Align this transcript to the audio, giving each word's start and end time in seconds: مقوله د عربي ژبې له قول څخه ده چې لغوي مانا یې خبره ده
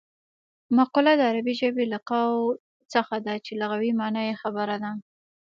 مقوله 0.77 1.13
د 1.17 1.21
عربي 1.29 1.53
ژبې 1.61 1.85
له 1.93 1.99
قول 2.09 2.39
څخه 2.93 3.15
ده 3.25 3.33
چې 3.45 3.51
لغوي 3.61 3.91
مانا 3.99 4.21
یې 4.29 4.35
خبره 4.41 4.75
ده 4.83 4.91